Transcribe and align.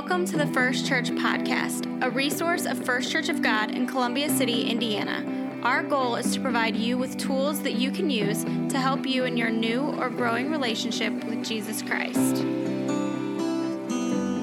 Welcome 0.00 0.24
to 0.28 0.38
the 0.38 0.46
First 0.46 0.86
Church 0.86 1.10
Podcast, 1.10 2.02
a 2.02 2.08
resource 2.08 2.64
of 2.64 2.82
First 2.86 3.12
Church 3.12 3.28
of 3.28 3.42
God 3.42 3.72
in 3.72 3.86
Columbia 3.86 4.30
City, 4.30 4.62
Indiana. 4.62 5.22
Our 5.62 5.82
goal 5.82 6.16
is 6.16 6.32
to 6.32 6.40
provide 6.40 6.74
you 6.74 6.96
with 6.96 7.18
tools 7.18 7.60
that 7.64 7.74
you 7.74 7.90
can 7.90 8.08
use 8.08 8.44
to 8.44 8.78
help 8.78 9.06
you 9.06 9.26
in 9.26 9.36
your 9.36 9.50
new 9.50 9.82
or 9.98 10.08
growing 10.08 10.50
relationship 10.50 11.12
with 11.24 11.44
Jesus 11.44 11.82
Christ. 11.82 12.42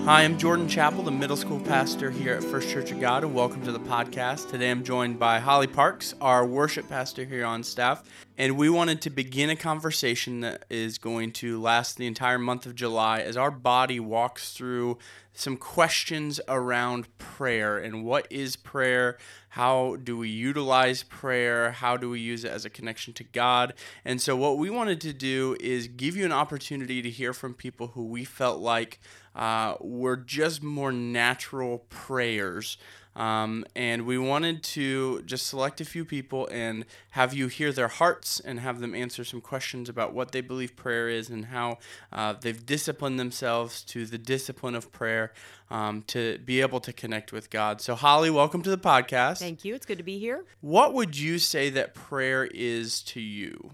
Hi, 0.08 0.24
I'm 0.24 0.38
Jordan 0.38 0.70
Chappell, 0.70 1.04
the 1.04 1.12
middle 1.12 1.36
school 1.36 1.60
pastor 1.60 2.10
here 2.10 2.34
at 2.34 2.42
First 2.42 2.70
Church 2.70 2.92
of 2.92 3.02
God, 3.02 3.26
and 3.26 3.36
welcome 3.36 3.62
to 3.66 3.74
the 3.74 3.80
podcast. 3.82 4.50
Today 4.50 4.72
I'm 4.72 4.86
joined 4.86 5.20
by 5.20 5.40
Holly 5.40 5.68
Parks, 5.68 6.16
our 6.22 6.46
worship 6.46 6.88
pastor 6.88 7.26
here 7.26 7.44
on 7.44 7.62
staff, 7.62 8.06
and 8.38 8.58
we 8.58 8.70
wanted 8.70 9.02
to 9.02 9.10
begin 9.10 9.50
a 9.50 9.56
conversation 9.58 10.40
that 10.40 10.64
is 10.70 10.98
going 10.98 11.34
to 11.34 11.60
last 11.60 11.98
the 11.98 12.08
entire 12.08 12.40
month 12.40 12.66
of 12.66 12.74
July 12.74 13.20
as 13.20 13.36
our 13.36 13.52
body 13.52 14.00
walks 14.00 14.54
through 14.54 14.98
some 15.34 15.58
questions 15.58 16.42
around 16.48 17.06
prayer 17.20 17.78
and 17.78 18.04
what 18.04 18.28
is 18.32 18.56
prayer, 18.56 19.18
how 19.50 19.96
do 20.04 20.18
we 20.18 20.30
utilize 20.30 21.04
prayer, 21.04 21.72
how 21.72 21.96
do 21.96 22.10
we 22.10 22.20
use 22.20 22.44
it 22.44 22.52
as 22.52 22.66
a 22.66 22.70
connection 22.70 23.14
to 23.14 23.24
God. 23.24 23.74
And 24.04 24.20
so, 24.20 24.36
what 24.36 24.58
we 24.58 24.70
wanted 24.70 25.00
to 25.02 25.14
do 25.14 25.56
is 25.60 25.88
give 25.88 26.16
you 26.16 26.26
an 26.26 26.32
opportunity 26.32 27.02
to 27.02 27.10
hear 27.10 27.34
from 27.34 27.54
people 27.54 27.88
who 27.88 28.06
we 28.06 28.24
felt 28.24 28.60
like 28.60 29.00
uh, 29.38 29.76
were 29.80 30.18
just 30.18 30.64
more 30.64 30.92
natural 30.92 31.86
prayers. 31.90 32.78
Um, 33.16 33.66
and 33.76 34.06
we 34.06 34.20
wanted 34.20 34.62
to 34.64 35.24
just 35.24 35.48
select 35.48 35.82
a 35.82 35.86
few 35.86 36.06
people 36.06 36.48
and 36.52 36.86
have 37.12 37.34
you 37.34 37.48
hear 37.48 37.72
their 37.72 37.88
hearts 37.88 38.40
and 38.40 38.60
have 38.60 38.80
them 38.80 38.94
answer 38.94 39.24
some 39.24 39.42
questions 39.42 39.90
about 39.90 40.14
what 40.14 40.32
they 40.34 40.42
believe 40.42 40.76
prayer 40.76 41.10
is 41.10 41.28
and 41.30 41.46
how 41.46 41.80
uh, 42.14 42.34
they've 42.40 42.64
disciplined 42.64 43.20
themselves 43.20 43.82
to 43.86 44.06
the 44.06 44.20
discipline 44.20 44.76
of 44.76 44.92
prayer 44.92 45.34
um, 45.72 46.04
to 46.08 46.38
be 46.46 46.62
able 46.62 46.80
to 46.80 46.94
connect 46.94 47.32
with 47.32 47.50
God. 47.50 47.82
So, 47.82 47.96
Holly, 47.96 48.30
welcome 48.30 48.62
to 48.62 48.70
the 48.70 48.78
podcast. 48.78 49.40
Thank 49.40 49.66
you. 49.66 49.74
It's 49.74 49.88
good 49.88 49.98
to 49.98 50.04
be 50.04 50.20
here. 50.20 50.46
What 50.62 50.94
would 50.94 51.18
you 51.18 51.40
say 51.40 51.72
that 51.72 51.96
prayer 51.96 52.46
is 52.46 53.02
to 53.04 53.20
you? 53.20 53.72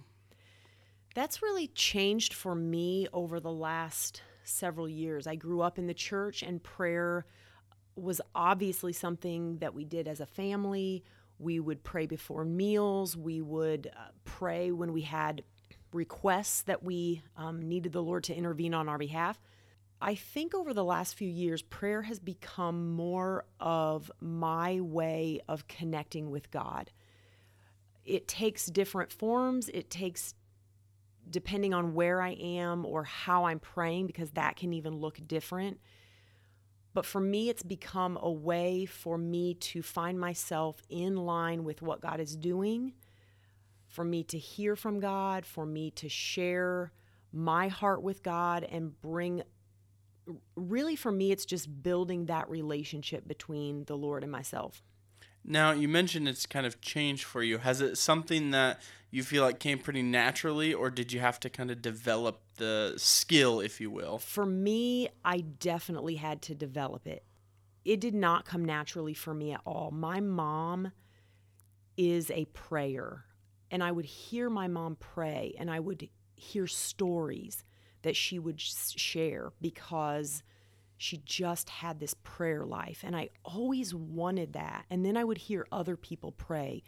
That's 1.16 1.42
really 1.42 1.68
changed 1.68 2.34
for 2.34 2.56
me 2.56 3.08
over 3.12 3.42
the 3.42 3.52
last 3.52 4.22
several 4.44 4.90
years. 4.90 5.28
I 5.28 5.36
grew 5.36 5.62
up 5.62 5.78
in 5.78 5.88
the 5.88 5.94
church, 5.94 6.44
and 6.44 6.62
prayer 6.62 7.26
was 7.96 8.22
obviously 8.34 8.94
something 8.94 9.58
that 9.60 9.74
we 9.74 9.86
did 9.86 10.08
as 10.08 10.20
a 10.20 10.26
family. 10.26 11.04
We 11.40 11.60
would 11.60 11.84
pray 11.84 12.06
before 12.06 12.46
meals, 12.46 13.18
we 13.18 13.42
would 13.42 13.92
uh, 13.96 14.10
pray 14.24 14.72
when 14.72 14.94
we 14.94 15.02
had 15.02 15.44
requests 15.92 16.64
that 16.64 16.84
we 16.84 17.22
um, 17.38 17.62
needed 17.62 17.92
the 17.92 18.02
Lord 18.02 18.24
to 18.26 18.36
intervene 18.36 18.74
on 18.74 18.90
our 18.90 18.98
behalf. 18.98 19.40
I 20.02 20.16
think 20.16 20.54
over 20.54 20.74
the 20.74 20.84
last 20.84 21.16
few 21.16 21.30
years, 21.30 21.62
prayer 21.62 22.02
has 22.02 22.20
become 22.20 22.94
more 22.94 23.46
of 23.60 24.12
my 24.20 24.82
way 24.82 25.40
of 25.48 25.68
connecting 25.68 26.30
with 26.30 26.52
God. 26.52 26.92
It 28.04 28.28
takes 28.28 28.66
different 28.66 29.14
forms, 29.14 29.70
it 29.70 29.90
takes 29.90 30.34
depending 31.30 31.74
on 31.74 31.94
where 31.94 32.22
I 32.22 32.32
am 32.32 32.86
or 32.86 33.04
how 33.04 33.46
I'm 33.46 33.60
praying, 33.60 34.08
because 34.08 34.32
that 34.32 34.56
can 34.56 34.74
even 34.74 34.98
look 34.98 35.20
different. 35.28 35.80
But 36.94 37.06
for 37.06 37.20
me, 37.20 37.50
it's 37.50 37.64
become 37.64 38.20
a 38.22 38.32
way 38.32 38.86
for 38.86 39.18
me 39.18 39.56
to 39.56 39.82
find 39.82 40.20
myself 40.20 40.82
in 40.90 41.16
line 41.16 41.64
with 41.64 41.82
what 41.82 42.02
God 42.02 42.20
is 42.20 42.36
doing, 42.36 42.94
for 43.88 44.04
me 44.04 44.24
to 44.26 44.38
hear 44.38 44.76
from 44.76 45.00
God, 45.00 45.46
for 45.46 45.66
me 45.66 45.92
to 45.92 46.08
share 46.08 46.92
my 47.32 47.68
heart 47.68 48.04
with 48.04 48.22
God 48.22 48.64
and 48.64 49.00
bring. 49.02 49.42
Really, 50.56 50.96
for 50.96 51.12
me, 51.12 51.32
it's 51.32 51.46
just 51.46 51.84
building 51.84 52.28
that 52.28 52.50
relationship 52.50 53.28
between 53.28 53.86
the 53.86 53.98
Lord 53.98 54.24
and 54.24 54.32
myself. 54.32 54.84
Now, 55.46 55.72
you 55.72 55.88
mentioned 55.88 56.28
it's 56.28 56.46
kind 56.46 56.66
of 56.66 56.80
changed 56.82 57.24
for 57.24 57.44
you. 57.44 57.58
Has 57.58 57.82
it 57.82 57.98
something 57.98 58.52
that 58.52 58.80
you 59.12 59.24
feel 59.24 59.44
like 59.44 59.60
came 59.60 59.78
pretty 59.78 60.02
naturally, 60.02 60.74
or 60.74 60.90
did 60.90 61.12
you 61.12 61.20
have 61.20 61.40
to 61.42 61.50
kind 61.50 61.70
of 61.70 61.82
develop 61.82 62.42
the 62.56 62.94
skill, 62.98 63.60
if 63.60 63.80
you 63.80 63.92
will? 63.92 64.18
For 64.18 64.46
me, 64.46 65.10
I 65.24 65.42
definitely 65.42 66.16
had 66.16 66.42
to 66.44 66.56
develop 66.56 67.06
it. 67.08 67.24
It 67.86 68.00
did 68.00 68.16
not 68.16 68.46
come 68.46 68.64
naturally 68.64 69.14
for 69.14 69.34
me 69.34 69.52
at 69.52 69.62
all. 69.66 69.92
My 69.92 70.20
mom 70.20 70.92
is 71.98 72.32
a 72.32 72.46
prayer, 72.46 73.26
and 73.70 73.84
I 73.84 73.92
would 73.92 74.06
hear 74.06 74.50
my 74.50 74.68
mom 74.68 74.96
pray, 74.96 75.54
and 75.60 75.70
I 75.70 75.80
would 75.80 76.10
hear 76.36 76.66
stories 76.66 77.64
that 78.02 78.16
she 78.16 78.40
would 78.40 78.60
share 78.60 79.52
because 79.62 80.44
she 81.04 81.18
just 81.26 81.70
had 81.70 82.00
this 82.00 82.16
prayer 82.24 82.66
life. 82.66 83.02
And 83.04 83.14
I 83.14 83.30
always 83.44 83.94
wanted 83.94 84.54
that. 84.54 84.86
And 84.90 85.06
then 85.06 85.18
I 85.18 85.26
would 85.26 85.38
hear 85.38 85.68
other 85.70 85.98
people 85.98 86.32
pray 86.32 86.82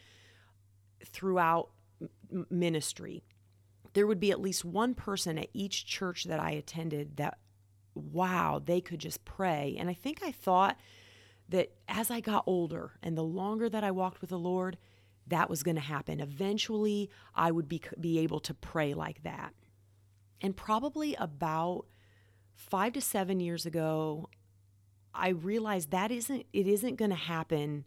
throughout 1.03 1.72
ministry. 2.50 3.26
There 3.92 4.08
would 4.08 4.22
be 4.22 4.31
at 4.31 4.40
least 4.40 4.64
one 4.64 4.94
person 4.94 5.38
at 5.38 5.50
each 5.52 5.86
church 5.86 6.24
that 6.24 6.40
I 6.40 6.52
attended 6.52 7.18
that, 7.18 7.40
wow, 7.94 8.62
they 8.64 8.80
could 8.80 9.00
just 9.00 9.26
pray. 9.26 9.76
And 9.78 9.90
I 9.90 9.94
think 9.94 10.22
I 10.24 10.32
thought 10.32 10.78
that 11.50 11.74
as 11.90 12.09
I 12.09 12.22
got 12.22 12.46
older 12.47 12.94
and 13.03 13.18
the 13.18 13.24
longer 13.24 13.68
that 13.68 13.84
I 13.84 13.92
walked 13.92 14.22
with 14.22 14.30
the 14.30 14.40
Lord, 14.40 14.78
that 15.28 15.50
was 15.50 15.62
going 15.62 15.76
to 15.76 15.82
happen. 15.82 16.22
Eventually, 16.22 17.09
I 17.36 17.52
would 17.52 17.68
be, 17.68 17.82
be 18.00 18.20
able 18.20 18.40
to 18.40 18.53
pray 18.53 18.94
like 18.94 19.24
that. 19.24 19.53
And 20.40 20.56
probably 20.56 21.16
about 21.16 21.86
five 22.55 22.93
to 22.93 23.01
seven 23.01 23.39
years 23.39 23.66
ago, 23.66 24.29
I 25.13 25.29
realized 25.29 25.91
that 25.91 26.11
isn't 26.11 26.45
it 26.51 26.67
isn't 26.67 26.95
going 26.95 27.11
to 27.11 27.16
happen 27.16 27.85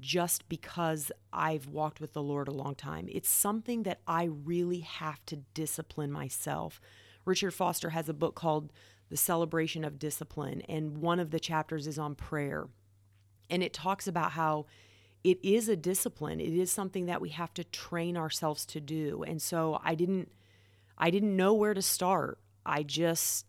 just 0.00 0.48
because 0.48 1.12
I've 1.32 1.68
walked 1.68 2.00
with 2.00 2.12
the 2.12 2.22
Lord 2.22 2.48
a 2.48 2.52
long 2.52 2.74
time. 2.74 3.08
It's 3.10 3.28
something 3.28 3.84
that 3.84 4.00
I 4.06 4.24
really 4.24 4.80
have 4.80 5.24
to 5.26 5.36
discipline 5.54 6.10
myself. 6.10 6.80
Richard 7.24 7.52
Foster 7.52 7.90
has 7.90 8.08
a 8.08 8.14
book 8.14 8.34
called 8.34 8.72
The 9.10 9.16
Celebration 9.16 9.84
of 9.84 10.00
Discipline, 10.00 10.62
and 10.62 10.98
one 10.98 11.20
of 11.20 11.30
the 11.30 11.38
chapters 11.38 11.86
is 11.86 11.98
on 11.98 12.16
prayer. 12.16 12.66
And 13.48 13.62
it 13.62 13.72
talks 13.72 14.08
about 14.08 14.32
how 14.32 14.66
it 15.22 15.38
is 15.42 15.68
a 15.68 15.76
discipline. 15.76 16.40
It 16.40 16.52
is 16.52 16.72
something 16.72 17.06
that 17.06 17.20
we 17.20 17.28
have 17.28 17.54
to 17.54 17.64
train 17.64 18.16
ourselves 18.16 18.66
to 18.66 18.80
do. 18.80 19.22
And 19.22 19.40
so 19.40 19.80
I 19.84 19.94
didn't 19.94 20.32
I 20.98 21.10
didn't 21.10 21.36
know 21.36 21.54
where 21.54 21.74
to 21.74 21.82
start. 21.82 22.38
I 22.66 22.82
just 22.82 23.46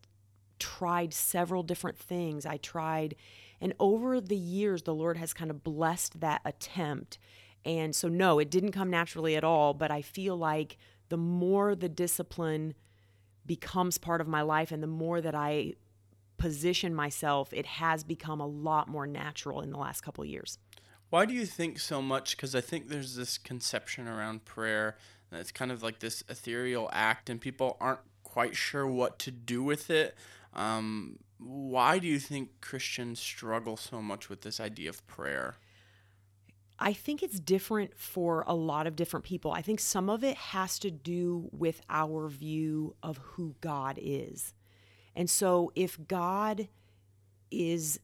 tried 0.63 1.13
several 1.13 1.61
different 1.61 1.97
things. 1.97 2.45
I 2.45 2.55
tried, 2.55 3.15
and 3.59 3.73
over 3.79 4.21
the 4.21 4.37
years, 4.37 4.83
the 4.83 4.95
Lord 4.95 5.17
has 5.17 5.33
kind 5.33 5.51
of 5.51 5.61
blessed 5.61 6.21
that 6.21 6.41
attempt. 6.45 7.17
And 7.65 7.93
so, 7.93 8.07
no, 8.07 8.39
it 8.39 8.49
didn't 8.49 8.71
come 8.71 8.89
naturally 8.89 9.35
at 9.35 9.43
all, 9.43 9.73
but 9.73 9.91
I 9.91 10.01
feel 10.01 10.37
like 10.37 10.77
the 11.09 11.17
more 11.17 11.75
the 11.75 11.89
discipline 11.89 12.75
becomes 13.45 13.97
part 13.97 14.21
of 14.21 14.27
my 14.27 14.41
life 14.41 14.71
and 14.71 14.81
the 14.81 14.87
more 14.87 15.19
that 15.19 15.35
I 15.35 15.73
position 16.37 16.95
myself, 16.95 17.51
it 17.51 17.65
has 17.65 18.05
become 18.05 18.39
a 18.39 18.47
lot 18.47 18.87
more 18.87 19.05
natural 19.05 19.59
in 19.59 19.69
the 19.69 19.77
last 19.77 20.01
couple 20.01 20.23
years. 20.23 20.57
Why 21.09 21.25
do 21.25 21.33
you 21.33 21.45
think 21.45 21.79
so 21.79 22.01
much? 22.01 22.37
Because 22.37 22.55
I 22.55 22.61
think 22.61 22.87
there's 22.87 23.15
this 23.15 23.37
conception 23.37 24.07
around 24.07 24.45
prayer 24.45 24.97
that 25.29 25.41
it's 25.41 25.51
kind 25.51 25.71
of 25.71 25.83
like 25.83 25.99
this 25.99 26.23
ethereal 26.29 26.89
act, 26.93 27.29
and 27.29 27.39
people 27.39 27.77
aren't 27.79 27.99
quite 28.23 28.55
sure 28.55 28.87
what 28.87 29.19
to 29.19 29.31
do 29.31 29.61
with 29.61 29.89
it. 29.89 30.15
Um, 30.55 31.19
why 31.39 31.99
do 31.99 32.07
you 32.07 32.19
think 32.19 32.61
Christians 32.61 33.19
struggle 33.19 33.77
so 33.77 34.01
much 34.01 34.29
with 34.29 34.41
this 34.41 34.59
idea 34.59 34.89
of 34.89 35.05
prayer? 35.07 35.55
I 36.79 36.93
think 36.93 37.23
it's 37.23 37.39
different 37.39 37.97
for 37.97 38.43
a 38.47 38.55
lot 38.55 38.87
of 38.87 38.95
different 38.95 39.25
people. 39.25 39.51
I 39.51 39.61
think 39.61 39.79
some 39.79 40.09
of 40.09 40.23
it 40.23 40.35
has 40.35 40.79
to 40.79 40.91
do 40.91 41.49
with 41.51 41.81
our 41.89 42.27
view 42.27 42.95
of 43.03 43.17
who 43.17 43.55
God 43.61 43.99
is. 44.01 44.53
And 45.15 45.29
so 45.29 45.71
if 45.75 45.97
God 46.07 46.67
is 47.51 47.99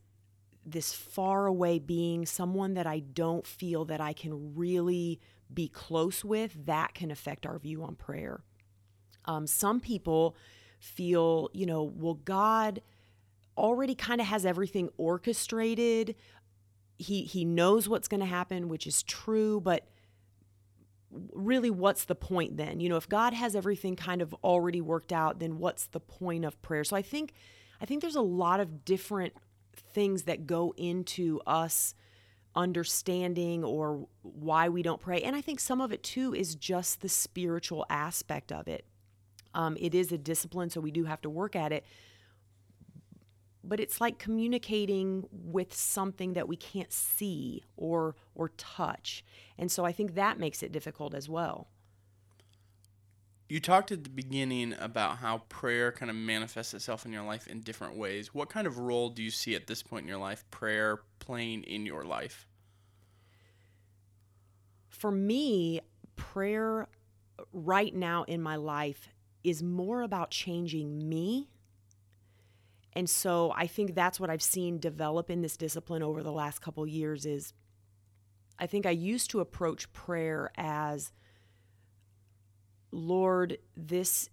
this 0.65 0.93
far 0.93 1.47
away 1.47 1.79
being, 1.79 2.25
someone 2.25 2.75
that 2.75 2.85
I 2.85 2.99
don't 2.99 3.45
feel 3.45 3.85
that 3.85 3.99
I 3.99 4.13
can 4.13 4.55
really 4.55 5.19
be 5.51 5.67
close 5.67 6.23
with, 6.23 6.65
that 6.65 6.93
can 6.93 7.09
affect 7.09 7.45
our 7.45 7.57
view 7.57 7.83
on 7.83 7.95
prayer. 7.95 8.43
Um, 9.25 9.47
some 9.47 9.79
people 9.79 10.35
feel, 10.79 11.49
you 11.53 11.65
know, 11.65 11.83
well, 11.83 12.15
God 12.15 12.81
already 13.57 13.95
kind 13.95 14.21
of 14.21 14.27
has 14.27 14.45
everything 14.45 14.89
orchestrated. 14.97 16.15
He 16.97 17.23
he 17.23 17.45
knows 17.45 17.87
what's 17.87 18.07
going 18.07 18.21
to 18.21 18.25
happen, 18.25 18.69
which 18.69 18.87
is 18.87 19.03
true, 19.03 19.61
but 19.61 19.87
really 21.33 21.69
what's 21.69 22.05
the 22.05 22.15
point 22.15 22.57
then? 22.57 22.79
You 22.79 22.89
know, 22.89 22.97
if 22.97 23.09
God 23.09 23.33
has 23.33 23.55
everything 23.55 23.95
kind 23.95 24.21
of 24.21 24.33
already 24.43 24.81
worked 24.81 25.11
out, 25.11 25.39
then 25.39 25.57
what's 25.57 25.87
the 25.87 25.99
point 25.99 26.45
of 26.45 26.61
prayer? 26.61 26.83
So 26.83 26.95
I 26.95 27.01
think 27.01 27.33
I 27.81 27.85
think 27.85 28.01
there's 28.01 28.15
a 28.15 28.21
lot 28.21 28.59
of 28.59 28.85
different 28.85 29.33
things 29.93 30.23
that 30.23 30.45
go 30.45 30.73
into 30.77 31.39
us 31.47 31.95
understanding 32.55 33.63
or 33.63 34.07
why 34.21 34.69
we 34.69 34.81
don't 34.81 34.99
pray. 34.99 35.21
And 35.21 35.35
I 35.35 35.41
think 35.41 35.59
some 35.59 35.81
of 35.81 35.91
it 35.91 36.03
too 36.03 36.33
is 36.33 36.55
just 36.55 37.01
the 37.01 37.09
spiritual 37.09 37.85
aspect 37.89 38.51
of 38.51 38.67
it. 38.67 38.85
Um, 39.53 39.77
it 39.79 39.95
is 39.95 40.11
a 40.11 40.17
discipline, 40.17 40.69
so 40.69 40.81
we 40.81 40.91
do 40.91 41.05
have 41.05 41.21
to 41.21 41.29
work 41.29 41.55
at 41.55 41.71
it. 41.71 41.85
but 43.63 43.79
it's 43.79 43.99
like 44.01 44.17
communicating 44.19 45.27
with 45.31 45.73
something 45.75 46.33
that 46.33 46.47
we 46.47 46.55
can't 46.55 46.91
see 46.93 47.63
or 47.75 48.15
or 48.35 48.49
touch. 48.57 49.23
And 49.57 49.71
so 49.71 49.85
I 49.85 49.91
think 49.91 50.15
that 50.15 50.39
makes 50.39 50.63
it 50.63 50.71
difficult 50.71 51.13
as 51.13 51.27
well. 51.29 51.67
You 53.49 53.59
talked 53.59 53.91
at 53.91 54.03
the 54.03 54.09
beginning 54.11 54.75
about 54.79 55.17
how 55.17 55.39
prayer 55.49 55.91
kind 55.91 56.09
of 56.09 56.15
manifests 56.15 56.73
itself 56.73 57.05
in 57.05 57.11
your 57.11 57.23
life 57.23 57.47
in 57.47 57.61
different 57.61 57.95
ways. 57.97 58.33
What 58.33 58.49
kind 58.49 58.67
of 58.67 58.77
role 58.77 59.09
do 59.09 59.23
you 59.23 59.31
see 59.31 59.55
at 59.55 59.67
this 59.67 59.81
point 59.83 60.03
in 60.03 60.07
your 60.09 60.19
life 60.19 60.45
prayer 60.51 60.99
playing 61.19 61.63
in 61.63 61.85
your 61.85 62.03
life? 62.05 62.47
For 64.89 65.11
me, 65.11 65.81
prayer 66.15 66.87
right 67.53 67.93
now 67.95 68.23
in 68.23 68.41
my 68.41 68.55
life 68.57 69.09
is 69.49 69.63
more 69.63 70.01
about 70.01 70.31
changing 70.31 71.09
me. 71.09 71.49
And 72.93 73.09
so 73.09 73.53
I 73.55 73.67
think 73.67 73.95
that's 73.95 74.19
what 74.19 74.29
I've 74.29 74.41
seen 74.41 74.79
develop 74.79 75.29
in 75.29 75.41
this 75.41 75.57
discipline 75.57 76.03
over 76.03 76.23
the 76.23 76.31
last 76.31 76.59
couple 76.59 76.85
years 76.87 77.25
is 77.25 77.53
I 78.57 78.67
think 78.67 78.85
I 78.85 78.91
used 78.91 79.29
to 79.31 79.39
approach 79.39 79.91
prayer 79.93 80.51
as 80.57 81.11
Lord, 82.91 83.59
this 83.77 84.29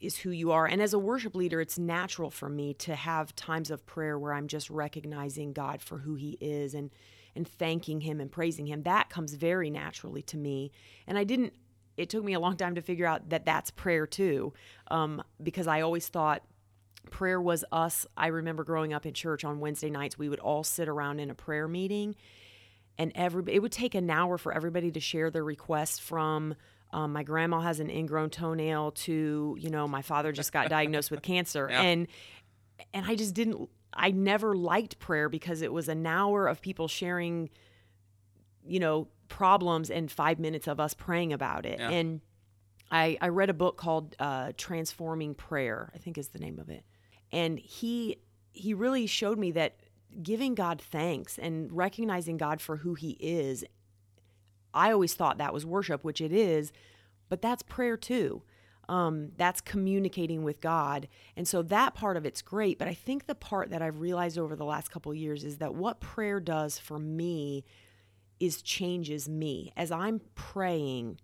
is 0.00 0.16
who 0.18 0.30
you 0.30 0.50
are. 0.50 0.66
And 0.66 0.82
as 0.82 0.94
a 0.94 0.98
worship 0.98 1.34
leader, 1.34 1.60
it's 1.60 1.78
natural 1.78 2.30
for 2.30 2.48
me 2.48 2.74
to 2.74 2.94
have 2.94 3.36
times 3.36 3.70
of 3.70 3.86
prayer 3.86 4.18
where 4.18 4.32
I'm 4.32 4.48
just 4.48 4.70
recognizing 4.70 5.52
God 5.52 5.80
for 5.80 5.98
who 5.98 6.14
he 6.14 6.38
is 6.40 6.74
and 6.74 6.90
and 7.34 7.48
thanking 7.48 8.02
him 8.02 8.20
and 8.20 8.30
praising 8.30 8.66
him. 8.66 8.82
That 8.82 9.08
comes 9.08 9.34
very 9.34 9.70
naturally 9.70 10.22
to 10.22 10.36
me. 10.36 10.70
And 11.06 11.16
I 11.16 11.24
didn't 11.24 11.54
it 11.96 12.08
took 12.10 12.24
me 12.24 12.32
a 12.32 12.40
long 12.40 12.56
time 12.56 12.74
to 12.76 12.82
figure 12.82 13.06
out 13.06 13.28
that 13.30 13.44
that's 13.44 13.70
prayer 13.70 14.06
too, 14.06 14.52
um, 14.90 15.22
because 15.42 15.66
I 15.66 15.80
always 15.82 16.08
thought 16.08 16.42
prayer 17.10 17.40
was 17.40 17.64
us. 17.72 18.06
I 18.16 18.28
remember 18.28 18.64
growing 18.64 18.92
up 18.92 19.04
in 19.06 19.14
church 19.14 19.44
on 19.44 19.60
Wednesday 19.60 19.90
nights, 19.90 20.18
we 20.18 20.28
would 20.28 20.40
all 20.40 20.64
sit 20.64 20.88
around 20.88 21.20
in 21.20 21.30
a 21.30 21.34
prayer 21.34 21.68
meeting, 21.68 22.14
and 22.98 23.12
every 23.14 23.42
it 23.52 23.60
would 23.60 23.72
take 23.72 23.94
an 23.94 24.08
hour 24.10 24.38
for 24.38 24.52
everybody 24.52 24.90
to 24.92 25.00
share 25.00 25.30
their 25.30 25.44
requests 25.44 25.98
from 25.98 26.54
um, 26.94 27.14
my 27.14 27.22
grandma 27.22 27.60
has 27.60 27.80
an 27.80 27.88
ingrown 27.88 28.30
toenail 28.30 28.92
to 28.92 29.56
you 29.58 29.70
know 29.70 29.88
my 29.88 30.02
father 30.02 30.30
just 30.32 30.52
got 30.52 30.68
diagnosed 30.68 31.10
with 31.10 31.22
cancer 31.22 31.68
Yeah. 31.70 31.80
and 31.82 32.06
and 32.92 33.06
i 33.06 33.14
just 33.14 33.32
didn't 33.34 33.68
i 33.94 34.10
never 34.10 34.54
liked 34.54 34.98
prayer 34.98 35.28
because 35.30 35.62
it 35.62 35.72
was 35.72 35.88
an 35.88 36.06
hour 36.06 36.46
of 36.46 36.60
people 36.60 36.88
sharing 36.88 37.48
you 38.64 38.78
know 38.78 39.08
problems 39.36 39.90
and 39.90 40.10
five 40.10 40.38
minutes 40.38 40.66
of 40.68 40.78
us 40.78 40.94
praying 40.94 41.32
about 41.32 41.64
it 41.66 41.78
Yeah. 41.78 41.90
and 41.90 42.20
I, 42.90 43.16
I 43.22 43.28
read 43.28 43.48
a 43.48 43.54
book 43.54 43.76
called 43.78 44.14
uh, 44.18 44.52
transforming 44.56 45.34
prayer 45.34 45.90
i 45.94 45.98
think 45.98 46.18
is 46.18 46.28
the 46.28 46.38
name 46.38 46.58
of 46.58 46.68
it 46.68 46.84
and 47.32 47.58
he 47.58 48.18
he 48.52 48.74
really 48.74 49.06
showed 49.06 49.38
me 49.38 49.50
that 49.52 49.76
giving 50.22 50.54
god 50.54 50.80
thanks 50.80 51.38
and 51.38 51.72
recognizing 51.72 52.36
god 52.36 52.60
for 52.60 52.76
who 52.78 52.94
he 52.94 53.12
is 53.20 53.64
I 54.74 54.90
always 54.92 55.12
thought 55.12 55.36
that 55.36 55.52
was 55.52 55.66
worship, 55.66 56.02
which 56.02 56.22
it 56.22 56.32
is, 56.32 56.72
but 57.28 57.42
that's 57.42 57.62
prayer 57.62 57.98
too. 57.98 58.40
Um, 58.88 59.32
that's 59.36 59.60
communicating 59.60 60.44
with 60.44 60.62
God. 60.62 61.08
And 61.36 61.46
so 61.46 61.60
that 61.64 61.92
part 61.94 62.16
of 62.16 62.24
it's 62.24 62.40
great. 62.40 62.78
But 62.78 62.88
I 62.88 62.94
think 62.94 63.26
the 63.26 63.34
part 63.34 63.68
that 63.68 63.82
I've 63.82 64.00
realized 64.00 64.38
over 64.38 64.56
the 64.56 64.64
last 64.64 64.90
couple 64.90 65.12
of 65.12 65.18
years 65.18 65.44
is 65.44 65.58
that 65.58 65.74
what 65.74 66.00
prayer 66.00 66.40
does 66.40 66.78
for 66.78 66.98
me 66.98 67.66
is 68.42 68.60
changes 68.60 69.28
me. 69.28 69.72
As 69.76 69.92
I'm 69.92 70.20
praying, 70.34 71.20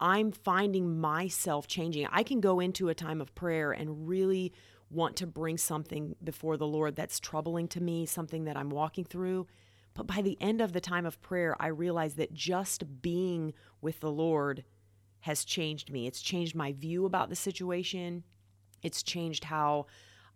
I'm 0.00 0.32
finding 0.32 0.98
myself 0.98 1.66
changing. 1.66 2.06
I 2.10 2.22
can 2.22 2.40
go 2.40 2.58
into 2.58 2.88
a 2.88 2.94
time 2.94 3.20
of 3.20 3.34
prayer 3.34 3.70
and 3.70 4.08
really 4.08 4.54
want 4.88 5.14
to 5.16 5.26
bring 5.26 5.58
something 5.58 6.16
before 6.24 6.56
the 6.56 6.66
Lord 6.66 6.96
that's 6.96 7.20
troubling 7.20 7.68
to 7.68 7.82
me, 7.82 8.06
something 8.06 8.44
that 8.44 8.56
I'm 8.56 8.70
walking 8.70 9.04
through. 9.04 9.46
But 9.92 10.06
by 10.06 10.22
the 10.22 10.38
end 10.40 10.62
of 10.62 10.72
the 10.72 10.80
time 10.80 11.04
of 11.04 11.20
prayer, 11.20 11.54
I 11.60 11.66
realize 11.66 12.14
that 12.14 12.32
just 12.32 13.02
being 13.02 13.52
with 13.82 14.00
the 14.00 14.10
Lord 14.10 14.64
has 15.20 15.44
changed 15.44 15.92
me. 15.92 16.06
It's 16.06 16.22
changed 16.22 16.54
my 16.54 16.72
view 16.72 17.04
about 17.04 17.28
the 17.28 17.36
situation. 17.36 18.24
It's 18.82 19.02
changed 19.02 19.44
how 19.44 19.84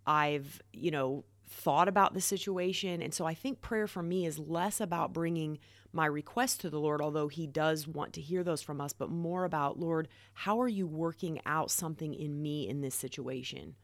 I've, 0.07 0.61
you 0.75 0.91
know, 0.91 1.25
thought 1.51 1.89
about 1.89 2.15
the 2.15 2.21
situation. 2.21 3.03
And 3.03 3.13
so 3.13 3.27
I 3.27 3.35
think 3.35 3.61
prayer 3.61 3.87
for 3.87 4.03
me 4.03 4.25
is 4.25 4.39
less 4.39 4.81
about 4.81 5.13
bringing 5.13 5.59
my 5.93 6.07
requests 6.07 6.57
to 6.59 6.71
the 6.71 6.79
Lord, 6.79 7.03
although 7.03 7.29
He 7.29 7.47
does 7.47 7.89
want 7.89 8.13
to 8.15 8.21
hear 8.21 8.45
those 8.45 8.63
from 8.63 8.81
us, 8.81 8.93
but 8.93 9.11
more 9.11 9.45
about, 9.45 9.79
Lord, 9.79 10.09
how 10.33 10.61
are 10.61 10.69
you 10.69 10.87
working 10.87 11.41
out 11.45 11.71
something 11.71 12.15
in 12.15 12.41
me 12.41 12.69
in 12.69 12.81
this 12.81 12.95
situation? 12.95 13.75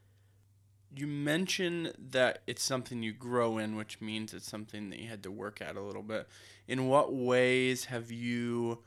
You 0.95 1.05
mentioned 1.05 1.93
that 2.11 2.41
it's 2.47 2.63
something 2.63 3.03
you 3.03 3.11
grow 3.11 3.57
in, 3.57 3.75
which 3.75 3.99
means 3.99 4.33
it's 4.33 4.49
something 4.49 4.89
that 4.89 4.99
you 4.99 5.09
had 5.09 5.23
to 5.23 5.31
work 5.31 5.61
at 5.61 5.75
a 5.75 5.81
little 5.81 6.01
bit. 6.01 6.27
In 6.67 6.87
what 6.87 7.13
ways 7.13 7.85
have 7.85 8.09
you 8.09 8.79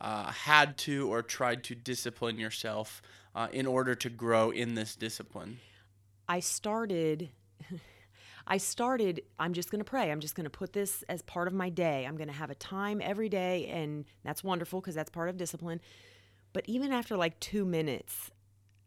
uh, 0.00 0.32
had 0.32 0.76
to 0.78 1.08
or 1.08 1.22
tried 1.22 1.62
to 1.64 1.76
discipline 1.76 2.38
yourself 2.38 3.00
uh, 3.34 3.46
in 3.52 3.66
order 3.66 3.94
to 3.94 4.10
grow 4.10 4.50
in 4.50 4.74
this 4.74 4.96
discipline? 4.96 5.60
I 6.28 6.40
started 6.40 7.30
I 8.46 8.58
started 8.58 9.22
I'm 9.38 9.52
just 9.52 9.70
going 9.70 9.80
to 9.80 9.84
pray. 9.84 10.10
I'm 10.10 10.20
just 10.20 10.34
going 10.34 10.44
to 10.44 10.50
put 10.50 10.72
this 10.72 11.02
as 11.08 11.22
part 11.22 11.48
of 11.48 11.54
my 11.54 11.68
day. 11.68 12.06
I'm 12.06 12.16
going 12.16 12.28
to 12.28 12.34
have 12.34 12.50
a 12.50 12.54
time 12.54 13.00
every 13.02 13.28
day 13.28 13.66
and 13.66 14.04
that's 14.24 14.44
wonderful 14.44 14.80
because 14.80 14.94
that's 14.94 15.10
part 15.10 15.28
of 15.28 15.36
discipline. 15.36 15.80
But 16.52 16.64
even 16.66 16.92
after 16.92 17.16
like 17.16 17.38
2 17.40 17.64
minutes 17.64 18.30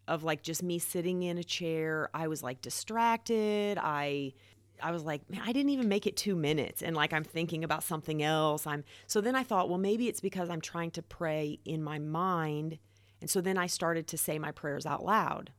of 0.08 0.24
like 0.24 0.42
just 0.42 0.64
me 0.64 0.80
sitting 0.80 1.24
in 1.24 1.38
a 1.38 1.44
chair, 1.44 2.10
I 2.14 2.28
was 2.28 2.42
like 2.42 2.62
distracted. 2.62 3.78
I 3.78 4.34
I 4.82 4.92
was 4.92 5.04
like, 5.04 5.30
man, 5.30 5.42
I 5.44 5.52
didn't 5.52 5.72
even 5.72 5.90
make 5.90 6.08
it 6.08 6.16
2 6.16 6.36
minutes 6.36 6.82
and 6.82 6.96
like 6.96 7.12
I'm 7.12 7.26
thinking 7.26 7.66
about 7.66 7.84
something 7.84 8.24
else. 8.24 8.66
I'm 8.66 8.86
So 9.08 9.20
then 9.20 9.36
I 9.36 9.44
thought, 9.44 9.68
well, 9.68 9.78
maybe 9.78 10.08
it's 10.08 10.22
because 10.22 10.50
I'm 10.50 10.62
trying 10.62 10.92
to 10.92 11.02
pray 11.02 11.60
in 11.66 11.84
my 11.84 12.00
mind. 12.00 12.80
And 13.20 13.30
so 13.30 13.42
then 13.42 13.58
I 13.58 13.68
started 13.68 14.08
to 14.08 14.18
say 14.18 14.40
my 14.40 14.54
prayers 14.54 14.86
out 14.86 15.04
loud 15.04 15.52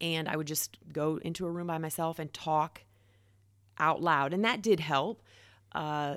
and 0.00 0.28
I 0.28 0.36
would 0.36 0.46
just 0.46 0.78
go 0.92 1.16
into 1.16 1.46
a 1.46 1.50
room 1.50 1.66
by 1.66 1.78
myself 1.78 2.20
and 2.20 2.32
talk 2.32 2.82
out 3.78 4.02
loud, 4.02 4.32
and 4.32 4.44
that 4.44 4.62
did 4.62 4.80
help. 4.80 5.22
Uh, 5.72 6.16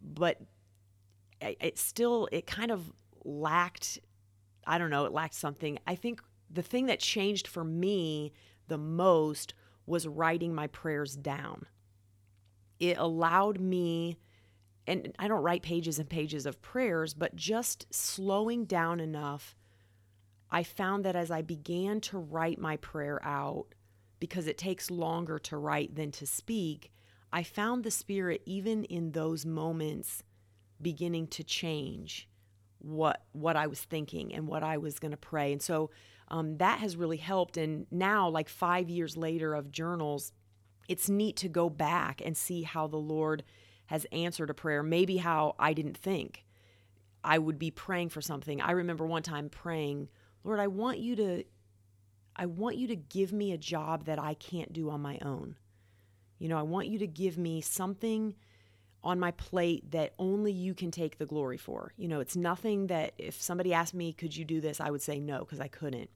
but 0.00 0.40
it 1.40 1.56
it 1.60 1.78
still 1.78 2.28
it 2.32 2.46
kind 2.46 2.70
of 2.70 2.92
lacked. 3.24 3.98
I 4.66 4.78
don't 4.78 4.90
know. 4.90 5.04
It 5.04 5.12
lacked 5.12 5.34
something. 5.34 5.78
I 5.86 5.94
think 5.94 6.22
the 6.50 6.62
thing 6.62 6.86
that 6.86 7.00
changed 7.00 7.46
for 7.46 7.64
me 7.64 8.32
the 8.68 8.78
most 8.78 9.54
was 9.86 10.06
writing 10.06 10.54
my 10.54 10.68
prayers 10.68 11.16
down. 11.16 11.66
It 12.78 12.96
allowed 12.98 13.60
me, 13.60 14.18
and 14.86 15.14
I 15.18 15.28
don't 15.28 15.42
write 15.42 15.62
pages 15.62 15.98
and 15.98 16.08
pages 16.08 16.46
of 16.46 16.62
prayers, 16.62 17.14
but 17.14 17.36
just 17.36 17.92
slowing 17.92 18.64
down 18.64 19.00
enough 19.00 19.56
I 20.52 20.62
found 20.64 21.04
that 21.06 21.16
as 21.16 21.30
I 21.30 21.40
began 21.40 22.02
to 22.02 22.18
write 22.18 22.58
my 22.58 22.76
prayer 22.76 23.18
out, 23.24 23.68
because 24.22 24.46
it 24.46 24.56
takes 24.56 24.88
longer 24.88 25.36
to 25.36 25.56
write 25.56 25.96
than 25.96 26.12
to 26.12 26.24
speak, 26.24 26.92
I 27.32 27.42
found 27.42 27.82
the 27.82 27.90
Spirit, 27.90 28.40
even 28.46 28.84
in 28.84 29.10
those 29.10 29.44
moments, 29.44 30.22
beginning 30.80 31.26
to 31.26 31.42
change 31.42 32.28
what 32.78 33.24
what 33.32 33.56
I 33.56 33.66
was 33.66 33.80
thinking 33.80 34.32
and 34.32 34.46
what 34.46 34.62
I 34.62 34.76
was 34.76 35.00
going 35.00 35.10
to 35.10 35.16
pray. 35.16 35.50
And 35.50 35.60
so 35.60 35.90
um, 36.28 36.58
that 36.58 36.78
has 36.78 36.94
really 36.94 37.16
helped. 37.16 37.56
And 37.56 37.88
now, 37.90 38.28
like 38.28 38.48
five 38.48 38.88
years 38.88 39.16
later 39.16 39.54
of 39.56 39.72
journals, 39.72 40.30
it's 40.88 41.08
neat 41.08 41.34
to 41.38 41.48
go 41.48 41.68
back 41.68 42.22
and 42.24 42.36
see 42.36 42.62
how 42.62 42.86
the 42.86 42.98
Lord 42.98 43.42
has 43.86 44.06
answered 44.12 44.50
a 44.50 44.54
prayer, 44.54 44.84
maybe 44.84 45.16
how 45.16 45.56
I 45.58 45.72
didn't 45.72 45.96
think. 45.96 46.44
I 47.24 47.40
would 47.40 47.58
be 47.58 47.72
praying 47.72 48.10
for 48.10 48.20
something. 48.20 48.60
I 48.60 48.70
remember 48.70 49.04
one 49.04 49.24
time 49.24 49.48
praying, 49.48 50.10
Lord, 50.44 50.60
I 50.60 50.68
want 50.68 51.00
you 51.00 51.16
to 51.16 51.42
I 52.36 52.46
want 52.46 52.76
you 52.76 52.88
to 52.88 52.96
give 52.96 53.32
me 53.32 53.52
a 53.52 53.58
job 53.58 54.04
that 54.06 54.18
I 54.18 54.34
can't 54.34 54.72
do 54.72 54.90
on 54.90 55.00
my 55.02 55.18
own. 55.22 55.56
You 56.38 56.48
know, 56.48 56.58
I 56.58 56.62
want 56.62 56.88
you 56.88 56.98
to 56.98 57.06
give 57.06 57.38
me 57.38 57.60
something 57.60 58.34
on 59.04 59.18
my 59.18 59.32
plate 59.32 59.90
that 59.90 60.14
only 60.18 60.52
you 60.52 60.74
can 60.74 60.90
take 60.90 61.18
the 61.18 61.26
glory 61.26 61.56
for. 61.56 61.92
You 61.96 62.08
know, 62.08 62.20
it's 62.20 62.36
nothing 62.36 62.86
that 62.86 63.14
if 63.18 63.40
somebody 63.40 63.74
asked 63.74 63.94
me, 63.94 64.12
could 64.12 64.36
you 64.36 64.44
do 64.44 64.60
this, 64.60 64.80
I 64.80 64.90
would 64.90 65.02
say 65.02 65.18
no 65.18 65.40
because 65.40 65.60
I 65.60 65.68
couldn't. 65.68 66.10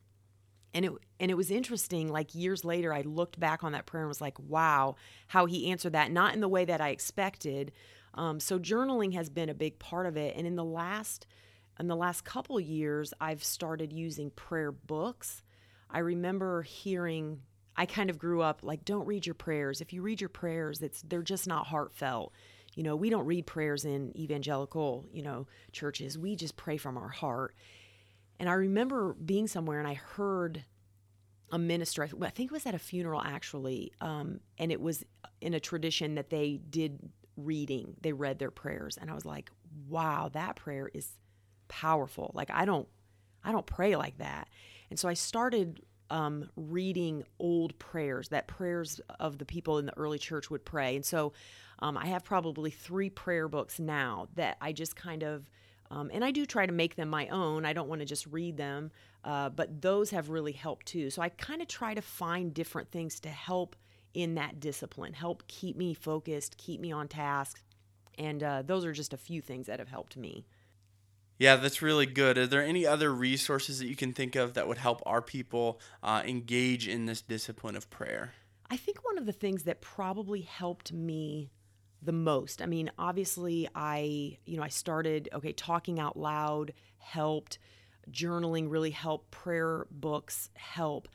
And 0.73 0.85
it 0.85 0.93
and 1.19 1.31
it 1.31 1.37
was 1.37 1.51
interesting 1.51 2.09
like 2.09 2.35
years 2.35 2.65
later 2.65 2.93
I 2.93 3.01
looked 3.01 3.41
back 3.41 3.65
on 3.65 3.73
that 3.73 3.87
prayer 3.87 4.03
and 4.03 4.09
was 4.09 4.21
like, 4.21 4.39
wow, 4.39 4.97
how 5.29 5.47
he 5.47 5.71
answered 5.71 5.95
that 5.95 6.13
not 6.13 6.35
in 6.35 6.41
the 6.41 6.49
way 6.49 6.65
that 6.65 6.81
I 6.81 6.91
expected. 6.91 7.73
Um, 8.15 8.41
so 8.41 8.59
journaling 8.59 9.15
has 9.15 9.31
been 9.31 9.49
a 9.49 9.55
big 9.55 9.79
part 9.79 10.07
of 10.07 10.17
it 10.17 10.37
and 10.37 10.47
in 10.47 10.57
the 10.57 10.65
last 10.65 11.27
in 11.81 11.89
the 11.89 11.97
last 11.97 12.25
couple 12.25 12.59
years 12.61 13.15
I've 13.21 13.43
started 13.43 13.93
using 13.93 14.31
prayer 14.31 14.71
books. 14.71 15.43
I 15.91 16.01
remember 16.01 16.63
hearing 16.63 17.43
I 17.77 17.87
kind 17.87 18.09
of 18.11 18.19
grew 18.19 18.43
up 18.43 18.61
like 18.63 18.85
don't 18.85 19.07
read 19.07 19.27
your 19.27 19.35
prayers. 19.35 19.81
If 19.81 19.93
you 19.93 20.03
read 20.03 20.21
your 20.21 20.31
prayers, 20.31 20.81
it's 20.83 21.03
they're 21.03 21.23
just 21.23 21.47
not 21.47 21.67
heartfelt. 21.67 22.33
You 22.75 22.83
know, 22.83 22.97
we 22.97 23.11
don't 23.11 23.27
read 23.27 23.47
prayers 23.47 23.85
in 23.85 24.17
evangelical, 24.17 25.07
you 25.11 25.23
know, 25.23 25.47
churches. 25.73 26.19
We 26.19 26.37
just 26.37 26.57
pray 26.57 26.77
from 26.77 26.99
our 26.99 27.09
heart. 27.09 27.55
And 28.39 28.49
I 28.49 28.53
remember 28.53 29.15
being 29.15 29.47
somewhere 29.47 29.79
and 29.79 29.89
I 29.89 29.95
heard 29.95 30.65
a 31.51 31.59
minister. 31.59 32.03
I, 32.03 32.31
think 32.31 32.51
it 32.51 32.53
was 32.53 32.67
at 32.67 32.75
a 32.75 32.79
funeral 32.79 33.23
actually, 33.23 33.93
um, 34.01 34.41
and 34.59 34.73
it 34.73 34.81
was 34.81 35.05
in 35.41 35.55
a 35.55 35.61
tradition 35.61 36.17
that 36.17 36.31
they 36.31 36.61
did 36.69 36.99
reading. 37.37 37.95
They 38.01 38.13
read 38.13 38.39
their 38.39 38.51
prayers, 38.51 38.99
and 39.01 39.11
I 39.11 39.15
was 39.15 39.25
like, 39.25 39.51
"Wow, 39.89 40.29
that 40.33 40.57
prayer 40.57 40.91
is 40.93 41.13
powerful." 41.69 42.33
Like 42.35 42.51
I 42.51 42.65
don't, 42.65 42.89
I 43.45 43.53
don't 43.53 43.67
pray 43.67 43.95
like 43.97 44.19
that, 44.19 44.49
and 44.91 44.99
so 44.99 45.09
I 45.09 45.15
started 45.15 45.83
um, 46.11 46.49
reading 46.57 47.25
old 47.39 47.79
prayers, 47.79 48.29
that 48.29 48.47
prayers 48.47 49.01
of 49.19 49.39
the 49.39 49.45
people 49.45 49.79
in 49.79 49.87
the 49.87 49.97
early 49.97 50.19
church 50.19 50.51
would 50.51 50.65
pray, 50.65 50.97
and 50.97 51.05
so 51.05 51.33
um, 51.81 51.97
I 51.97 52.07
have 52.07 52.25
probably 52.25 52.71
three 52.71 53.11
prayer 53.11 53.49
books 53.49 53.79
now 53.79 54.29
that 54.35 54.57
I 54.61 54.73
just 54.73 54.97
kind 54.97 55.23
of. 55.23 55.51
Um, 55.89 56.11
and 56.13 56.25
I 56.25 56.33
do 56.33 56.45
try 56.47 56.67
to 56.67 56.73
make 56.73 56.97
them 56.97 57.09
my 57.09 57.29
own. 57.29 57.65
I 57.65 57.73
don't 57.73 57.89
want 57.89 58.01
to 58.01 58.07
just 58.07 58.27
read 58.27 58.57
them, 58.57 58.91
uh, 59.23 59.51
but 59.51 59.81
those 59.81 60.11
have 60.11 60.31
really 60.31 60.51
helped 60.51 60.87
too. 60.87 61.11
So 61.11 61.23
I 61.23 61.29
kind 61.29 61.63
of 61.63 61.69
try 61.69 61.95
to 61.95 62.03
find 62.03 62.53
different 62.53 62.91
things 62.91 63.21
to 63.21 63.29
help 63.29 63.77
in 64.13 64.35
that 64.35 64.59
discipline, 64.59 65.13
help 65.13 65.47
keep 65.47 65.77
me 65.77 65.95
focused, 65.95 66.57
keep 66.57 66.81
me 66.81 66.91
on 66.91 67.07
task. 67.07 67.63
And 68.19 68.43
uh, 68.43 68.63
those 68.63 68.85
are 68.85 68.93
just 68.93 69.13
a 69.13 69.19
few 69.19 69.43
things 69.43 69.67
that 69.67 69.79
have 69.79 69.89
helped 69.89 70.17
me. 70.17 70.47
Yeah, 71.39 71.57
that's 71.57 71.83
really 71.83 72.07
good. 72.07 72.39
Are 72.39 72.47
there 72.47 72.63
any 72.63 72.87
other 72.87 73.13
resources 73.13 73.79
that 73.79 73.89
you 73.89 73.97
can 73.97 74.13
think 74.13 74.37
of 74.37 74.55
that 74.55 74.67
would 74.67 74.79
help 74.79 75.03
our 75.05 75.21
people 75.21 75.81
uh, 76.03 76.23
engage 76.25 76.89
in 76.89 77.07
this 77.07 77.21
discipline 77.21 77.77
of 77.77 77.91
prayer? 77.91 78.33
I 78.71 78.77
think 78.77 79.05
one 79.05 79.19
of 79.19 79.27
the 79.27 79.33
things 79.33 79.65
that 79.65 79.81
probably 79.81 80.41
helped 80.41 80.93
me 80.93 81.51
the 82.03 82.13
most. 82.13 82.63
I 82.63 82.67
mean, 82.67 82.91
obviously 82.99 83.69
I, 83.75 84.39
you 84.47 84.57
know, 84.57 84.63
I 84.63 84.69
started 84.69 85.29
okay, 85.33 85.53
talking 85.53 86.01
out 86.01 86.17
loud 86.17 86.73
helped, 86.99 87.59
journaling 88.11 88.71
really 88.71 88.91
helped, 88.91 89.31
prayer 89.31 89.87
books 89.91 90.51
help. 90.55 91.09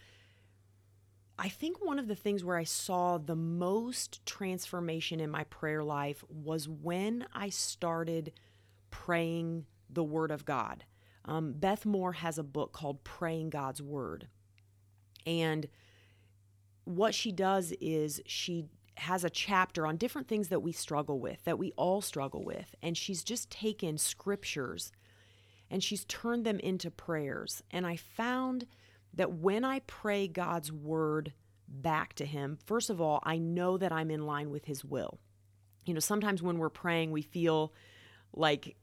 I 1.40 1.50
think 1.50 1.84
one 1.84 1.98
of 1.98 2.08
the 2.08 2.16
things 2.16 2.44
where 2.44 2.58
I 2.58 2.66
saw 2.66 3.18
the 3.18 3.36
most 3.36 4.24
transformation 4.28 5.20
in 5.20 5.32
my 5.32 5.46
prayer 5.46 5.84
life 5.84 6.24
was 6.30 6.70
when 6.70 7.26
I 7.34 7.50
started 7.50 8.34
praying 8.92 9.66
the 9.92 10.04
Word 10.04 10.32
of 10.32 10.46
God. 10.46 10.86
Um, 11.26 11.54
Beth 11.54 11.86
Moore 11.86 12.14
has 12.14 12.38
a 12.38 12.44
book 12.44 12.74
called 12.74 13.04
Praying 13.04 13.52
God's 13.52 13.82
Word. 13.82 14.28
And 15.26 15.68
what 16.84 17.14
she 17.14 17.32
does 17.32 17.74
is 17.80 18.22
she 18.26 18.66
has 18.98 19.24
a 19.24 19.30
chapter 19.30 19.86
on 19.88 19.98
different 19.98 20.28
things 20.28 20.50
that 20.50 20.62
we 20.62 20.72
struggle 20.72 21.20
with, 21.20 21.44
that 21.44 21.60
we 21.60 21.72
all 21.76 22.02
struggle 22.02 22.44
with. 22.44 22.76
And 22.82 22.98
she's 22.98 23.24
just 23.24 23.50
taken 23.50 23.98
scriptures 23.98 24.92
and 25.70 25.84
she's 25.84 26.06
turned 26.06 26.46
them 26.46 26.60
into 26.60 26.92
prayers. 26.92 27.64
And 27.72 27.88
I 27.88 27.96
found 27.96 28.68
that 29.14 29.32
when 29.32 29.64
I 29.64 29.80
pray 29.88 30.28
God's 30.28 30.72
word 30.72 31.34
back 31.68 32.14
to 32.16 32.26
Him, 32.26 32.58
first 32.66 32.90
of 32.90 33.00
all, 33.00 33.22
I 33.24 33.38
know 33.38 33.78
that 33.78 33.92
I'm 33.92 34.12
in 34.12 34.26
line 34.26 34.50
with 34.50 34.66
His 34.66 34.84
will. 34.84 35.20
You 35.86 35.94
know, 35.94 36.00
sometimes 36.02 36.44
when 36.44 36.58
we're 36.58 36.70
praying, 36.70 37.12
we 37.12 37.22
feel 37.22 37.74
like, 38.34 38.76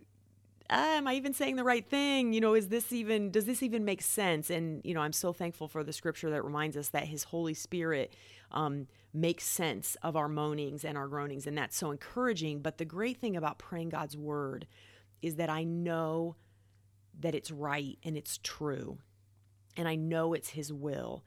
ah, 0.70 0.96
am 0.96 1.08
I 1.08 1.14
even 1.14 1.32
saying 1.32 1.56
the 1.56 1.64
right 1.64 1.88
thing? 1.88 2.32
You 2.32 2.40
know, 2.40 2.54
is 2.54 2.68
this 2.68 2.92
even, 2.92 3.30
does 3.30 3.46
this 3.46 3.62
even 3.62 3.84
make 3.84 4.02
sense? 4.02 4.50
And, 4.50 4.82
you 4.84 4.94
know, 4.94 5.00
I'm 5.00 5.12
so 5.12 5.32
thankful 5.32 5.68
for 5.68 5.82
the 5.82 5.92
scripture 5.92 6.30
that 6.30 6.44
reminds 6.44 6.76
us 6.76 6.88
that 6.90 7.04
His 7.04 7.24
Holy 7.24 7.54
Spirit 7.54 8.14
um, 8.52 8.86
makes 9.14 9.44
sense 9.44 9.96
of 10.02 10.16
our 10.16 10.28
moanings 10.28 10.84
and 10.84 10.98
our 10.98 11.08
groanings. 11.08 11.46
And 11.46 11.56
that's 11.56 11.76
so 11.76 11.90
encouraging. 11.90 12.60
But 12.60 12.78
the 12.78 12.84
great 12.84 13.18
thing 13.18 13.36
about 13.36 13.58
praying 13.58 13.90
God's 13.90 14.16
word 14.16 14.66
is 15.22 15.36
that 15.36 15.50
I 15.50 15.64
know 15.64 16.36
that 17.20 17.34
it's 17.34 17.50
right 17.50 17.98
and 18.04 18.16
it's 18.16 18.38
true. 18.42 18.98
And 19.76 19.88
I 19.88 19.94
know 19.94 20.34
it's 20.34 20.50
His 20.50 20.72
will. 20.72 21.24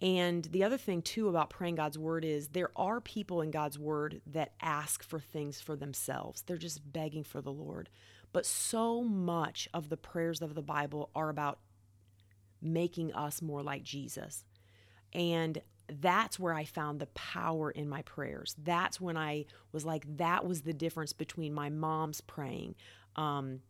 And 0.00 0.44
the 0.46 0.64
other 0.64 0.78
thing, 0.78 1.00
too, 1.00 1.28
about 1.28 1.50
praying 1.50 1.76
God's 1.76 1.98
word 1.98 2.24
is 2.24 2.48
there 2.48 2.72
are 2.74 3.00
people 3.00 3.40
in 3.40 3.52
God's 3.52 3.78
word 3.78 4.20
that 4.26 4.52
ask 4.60 5.02
for 5.04 5.20
things 5.20 5.60
for 5.60 5.76
themselves. 5.76 6.42
They're 6.42 6.56
just 6.56 6.92
begging 6.92 7.22
for 7.22 7.40
the 7.40 7.52
Lord. 7.52 7.88
But 8.32 8.46
so 8.46 9.02
much 9.02 9.68
of 9.74 9.88
the 9.88 9.96
prayers 9.96 10.40
of 10.40 10.54
the 10.54 10.62
Bible 10.62 11.10
are 11.14 11.28
about 11.28 11.58
making 12.60 13.12
us 13.12 13.42
more 13.42 13.62
like 13.62 13.82
Jesus. 13.82 14.44
And 15.12 15.60
that's 16.00 16.38
where 16.38 16.54
I 16.54 16.64
found 16.64 17.00
the 17.00 17.06
power 17.06 17.70
in 17.70 17.88
my 17.88 18.02
prayers. 18.02 18.54
That's 18.62 19.00
when 19.00 19.16
I 19.16 19.46
was 19.72 19.84
like, 19.84 20.04
that 20.16 20.46
was 20.46 20.62
the 20.62 20.72
difference 20.72 21.12
between 21.12 21.52
my 21.52 21.68
mom's 21.68 22.20
praying. 22.20 22.76
Um, 23.16 23.60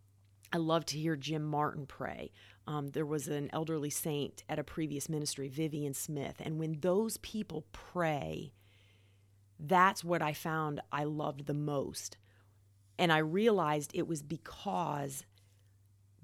I 0.52 0.58
love 0.58 0.84
to 0.86 0.98
hear 0.98 1.16
Jim 1.16 1.42
Martin 1.42 1.86
pray. 1.86 2.30
Um, 2.66 2.88
there 2.88 3.06
was 3.06 3.26
an 3.26 3.48
elderly 3.52 3.90
saint 3.90 4.44
at 4.48 4.58
a 4.58 4.64
previous 4.64 5.08
ministry, 5.08 5.48
Vivian 5.48 5.94
Smith. 5.94 6.36
And 6.40 6.58
when 6.58 6.78
those 6.80 7.16
people 7.16 7.64
pray, 7.72 8.52
that's 9.58 10.04
what 10.04 10.22
I 10.22 10.32
found 10.32 10.80
I 10.92 11.04
loved 11.04 11.46
the 11.46 11.54
most. 11.54 12.18
And 12.98 13.12
I 13.12 13.18
realized 13.18 13.92
it 13.94 14.06
was 14.06 14.22
because 14.22 15.24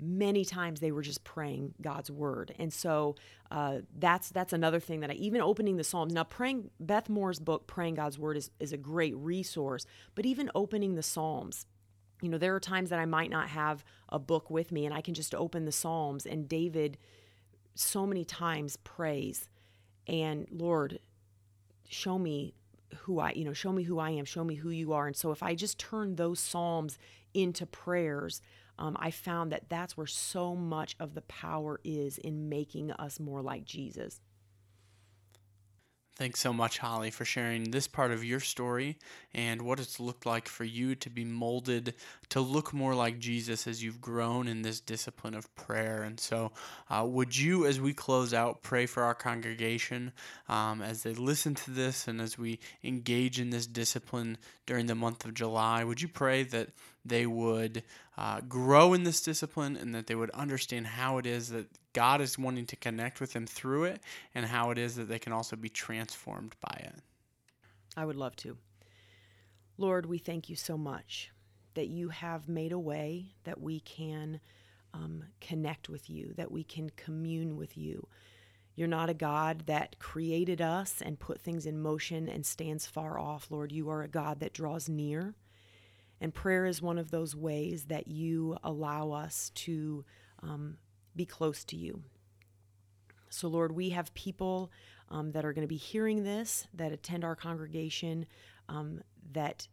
many 0.00 0.44
times 0.44 0.80
they 0.80 0.92
were 0.92 1.02
just 1.02 1.25
praying 1.25 1.75
God's 1.80 2.10
word. 2.10 2.54
And 2.58 2.72
so 2.72 3.16
uh, 3.50 3.78
that's 3.96 4.30
that's 4.30 4.52
another 4.52 4.80
thing 4.80 5.00
that 5.00 5.10
I 5.10 5.14
even 5.14 5.40
opening 5.40 5.76
the 5.76 5.84
Psalms. 5.84 6.12
Now 6.12 6.25
praying 6.25 6.70
Beth 6.78 7.08
Moore's 7.08 7.40
book, 7.40 7.66
Praying 7.66 7.94
God's 7.94 8.18
Word, 8.18 8.37
is, 8.37 8.50
is 8.60 8.72
a 8.72 8.76
great 8.76 9.16
resource, 9.16 9.87
but 10.14 10.26
even 10.26 10.50
opening 10.54 10.94
the 10.94 11.02
Psalms. 11.02 11.66
You 12.20 12.28
know, 12.28 12.38
there 12.38 12.54
are 12.54 12.60
times 12.60 12.90
that 12.90 12.98
I 12.98 13.06
might 13.06 13.30
not 13.30 13.48
have 13.48 13.84
a 14.08 14.18
book 14.18 14.50
with 14.50 14.72
me 14.72 14.84
and 14.84 14.94
I 14.94 15.00
can 15.00 15.14
just 15.14 15.34
open 15.34 15.64
the 15.64 15.72
Psalms 15.72 16.26
and 16.26 16.48
David 16.48 16.98
so 17.75 18.06
many 18.06 18.25
times 18.25 18.76
prays 18.76 19.48
and 20.08 20.48
Lord, 20.50 21.00
show 21.88 22.18
me 22.18 22.54
who 23.00 23.21
I, 23.21 23.33
you 23.33 23.45
know, 23.45 23.52
show 23.52 23.73
me 23.73 23.83
who 23.83 23.99
I 23.99 24.11
am, 24.11 24.25
show 24.25 24.45
me 24.45 24.54
who 24.54 24.71
you 24.71 24.92
are. 24.92 25.07
And 25.07 25.16
so 25.16 25.30
if 25.30 25.42
I 25.42 25.54
just 25.54 25.78
turn 25.78 26.16
those 26.16 26.40
Psalms 26.40 26.99
into 27.35 27.66
prayers, 27.66 28.40
um, 28.78 28.97
I 28.99 29.11
found 29.11 29.52
that 29.52 29.68
that's 29.68 29.97
where 29.97 30.07
so 30.07 30.54
much 30.54 30.97
of 31.00 31.14
the 31.14 31.23
power 31.23 31.80
is 31.85 32.18
in 32.18 32.49
making 32.49 32.92
us 32.92 33.18
more 33.18 33.42
like 33.42 33.64
Jesus. 33.64 34.21
Thanks 36.18 36.40
so 36.40 36.52
much, 36.52 36.78
Holly, 36.78 37.12
for 37.12 37.25
sharing 37.25 37.70
this 37.70 37.87
part 37.87 38.10
of 38.10 38.25
your 38.25 38.40
story 38.40 38.98
and 39.32 39.62
what 39.62 39.78
it's 39.78 40.00
looked 40.00 40.26
like 40.26 40.48
for 40.48 40.64
you 40.64 40.96
to 40.96 41.08
be 41.08 41.25
molded 41.25 41.94
to 42.30 42.40
look 42.40 42.75
more 42.75 42.92
like 42.92 43.20
Jesus 43.20 43.68
as 43.68 43.84
you've 43.84 44.00
grown 44.00 44.48
in 44.48 44.62
this 44.62 44.80
discipline 44.80 45.34
of 45.34 45.54
prayer. 45.54 46.02
And 46.02 46.18
so, 46.18 46.50
uh, 46.90 47.06
would 47.08 47.38
you, 47.38 47.66
as 47.66 47.80
we 47.80 47.92
close 47.92 48.34
out, 48.34 48.64
pray 48.64 48.84
for 48.84 49.04
our 49.04 49.14
congregation 49.14 50.10
um, 50.48 50.82
as 50.82 51.04
they 51.04 51.14
listen 51.14 51.54
to 51.54 51.70
this 51.70 52.08
and 52.08 52.20
as 52.20 52.37
we 52.37 52.58
engage 52.82 53.38
in 53.38 53.50
this 53.50 53.68
discipline 53.68 54.38
during 54.66 54.87
the 54.87 54.96
month 54.96 55.25
of 55.25 55.34
July? 55.34 55.84
Would 55.84 56.02
you 56.02 56.08
pray 56.08 56.42
that 56.42 56.70
they 57.04 57.26
would 57.26 57.84
uh, 58.16 58.40
grow 58.40 58.92
in 58.92 59.04
this 59.04 59.20
discipline 59.20 59.76
and 59.76 59.94
that 59.94 60.08
they 60.08 60.16
would 60.16 60.30
understand 60.30 60.88
how 60.88 61.18
it 61.18 61.26
is 61.26 61.50
that 61.50 61.66
God 61.99 62.21
is 62.21 62.38
wanting 62.38 62.67
to 62.67 62.76
connect 62.76 63.21
with 63.21 63.33
them 63.33 63.45
through 63.45 63.83
it 63.83 64.00
and 64.33 64.47
how 64.47 64.71
it 64.71 64.78
is 64.78 64.95
that 64.95 65.09
they 65.09 65.19
can 65.19 65.33
also 65.33 65.57
be 65.57 65.69
transformed 65.69 66.55
by 66.61 66.78
it. 66.85 66.95
I 67.97 68.05
would 68.05 68.14
love 68.14 68.37
to. 68.37 68.57
Lord, 69.78 70.07
we 70.07 70.19
thank 70.19 70.49
you 70.49 70.55
so 70.55 70.78
much 70.78 71.33
that 71.75 71.88
you 71.88 72.11
have 72.11 72.49
made 72.49 72.71
a 72.71 72.78
way 72.78 73.33
that 73.43 73.61
we 73.61 73.81
can 73.81 74.38
um, 74.95 75.25
connect 75.40 75.88
with 75.88 76.09
you, 76.09 76.35
that 76.37 76.52
we 76.52 76.62
can 76.62 76.88
commune 76.90 77.57
with 77.57 77.76
you. 77.76 78.07
You're 78.76 78.87
not 78.87 79.11
a 79.11 79.14
God 79.14 79.64
that 79.67 79.99
created 79.99 80.61
us 80.61 81.02
and 81.05 81.19
put 81.19 81.40
things 81.40 81.67
in 81.67 81.83
motion 81.83 82.28
and 82.28 82.47
stands 82.47 82.87
far 82.87 83.19
off, 83.19 83.50
Lord. 83.50 83.73
You 83.73 83.90
are 83.90 84.02
a 84.02 84.09
God 84.09 84.38
that 84.38 84.52
draws 84.52 84.88
near. 84.88 85.35
And 86.21 86.33
prayer 86.33 86.64
is 86.64 86.81
one 86.81 86.97
of 86.99 87.11
those 87.11 87.35
ways 87.35 87.87
that 87.87 88.07
you 88.07 88.57
allow 88.62 89.11
us 89.11 89.50
to 89.57 90.05
um, 90.45 90.76
be 91.16 91.26
close 91.26 91.64
to 91.64 91.76
you. 91.76 92.02
So, 93.30 93.48
Lord, 93.48 93.72
we 93.72 93.90
have 93.90 94.14
people 94.14 94.70
um, 95.10 95.32
that 95.32 95.44
are 95.44 95.52
going 95.52 95.66
to 95.66 95.68
be 95.68 95.76
hearing 95.76 96.24
this, 96.24 96.66
that 96.74 96.92
attend 96.92 97.24
our 97.24 97.36
congregation, 97.36 98.26
um, 98.68 99.00
that 99.32 99.68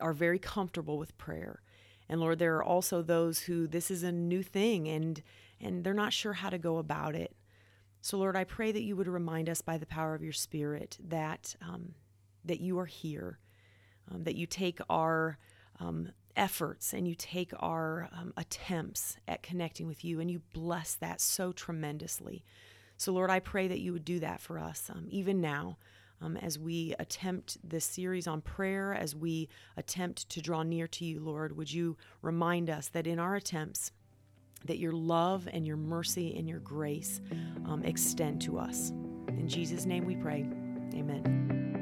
are 0.00 0.12
very 0.12 0.38
comfortable 0.38 0.98
with 0.98 1.16
prayer. 1.18 1.62
And 2.08 2.20
Lord, 2.20 2.38
there 2.38 2.56
are 2.56 2.64
also 2.64 3.02
those 3.02 3.40
who 3.40 3.66
this 3.66 3.90
is 3.90 4.02
a 4.02 4.12
new 4.12 4.42
thing 4.42 4.88
and 4.88 5.22
and 5.60 5.82
they're 5.82 5.92
not 5.92 6.12
sure 6.12 6.34
how 6.34 6.50
to 6.50 6.58
go 6.58 6.78
about 6.78 7.16
it. 7.16 7.34
So, 8.00 8.16
Lord, 8.16 8.36
I 8.36 8.44
pray 8.44 8.70
that 8.70 8.82
you 8.82 8.94
would 8.94 9.08
remind 9.08 9.48
us 9.48 9.60
by 9.60 9.76
the 9.76 9.86
power 9.86 10.14
of 10.14 10.22
your 10.22 10.32
Spirit 10.32 10.96
that 11.08 11.56
um, 11.60 11.94
that 12.44 12.60
you 12.60 12.78
are 12.78 12.86
here, 12.86 13.38
um, 14.10 14.24
that 14.24 14.36
you 14.36 14.46
take 14.46 14.78
our 14.88 15.38
um, 15.80 16.10
efforts 16.38 16.94
and 16.94 17.06
you 17.06 17.14
take 17.14 17.52
our 17.58 18.08
um, 18.12 18.32
attempts 18.36 19.16
at 19.26 19.42
connecting 19.42 19.86
with 19.86 20.04
you 20.04 20.20
and 20.20 20.30
you 20.30 20.40
bless 20.54 20.94
that 20.94 21.20
so 21.20 21.52
tremendously. 21.52 22.44
So, 22.96 23.12
Lord, 23.12 23.30
I 23.30 23.40
pray 23.40 23.68
that 23.68 23.80
you 23.80 23.92
would 23.92 24.04
do 24.04 24.20
that 24.20 24.40
for 24.40 24.58
us, 24.58 24.90
um, 24.92 25.06
even 25.10 25.40
now. 25.40 25.76
Um, 26.20 26.36
as 26.36 26.58
we 26.58 26.96
attempt 26.98 27.58
this 27.62 27.84
series 27.84 28.26
on 28.26 28.40
prayer, 28.40 28.92
as 28.92 29.14
we 29.14 29.48
attempt 29.76 30.28
to 30.30 30.40
draw 30.40 30.64
near 30.64 30.88
to 30.88 31.04
you, 31.04 31.20
Lord, 31.20 31.56
would 31.56 31.72
you 31.72 31.96
remind 32.22 32.70
us 32.70 32.88
that 32.88 33.06
in 33.06 33.20
our 33.20 33.36
attempts, 33.36 33.92
that 34.64 34.78
your 34.78 34.92
love 34.92 35.48
and 35.52 35.64
your 35.64 35.76
mercy 35.76 36.34
and 36.36 36.48
your 36.48 36.58
grace 36.58 37.20
um, 37.66 37.84
extend 37.84 38.42
to 38.42 38.58
us. 38.58 38.90
In 39.28 39.46
Jesus' 39.48 39.84
name 39.86 40.04
we 40.04 40.16
pray. 40.16 40.48
Amen. 40.94 41.77